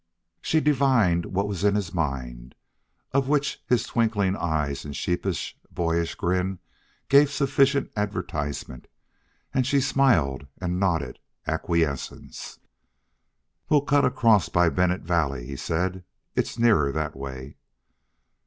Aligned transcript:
She 0.41 0.59
divined 0.61 1.27
what 1.27 1.47
was 1.47 1.63
in 1.63 1.75
his 1.75 1.93
mind, 1.93 2.55
of 3.11 3.27
which 3.27 3.61
his 3.67 3.83
twinkling 3.83 4.35
eyes 4.35 4.83
and 4.83 4.95
sheepish, 4.95 5.55
boyish 5.69 6.15
grin 6.15 6.57
gave 7.07 7.29
sufficient 7.29 7.91
advertisement, 7.95 8.87
and 9.53 9.63
she 9.67 9.79
smiled 9.79 10.47
and 10.59 10.79
nodded 10.79 11.19
acquiescence. 11.45 12.57
"We'll 13.69 13.81
cut 13.81 14.03
across 14.03 14.49
by 14.49 14.69
Bennett 14.69 15.01
Valley," 15.03 15.45
he 15.45 15.55
said. 15.55 16.03
"It's 16.35 16.57
nearer 16.57 16.91
that 16.91 17.15
way." 17.15 17.57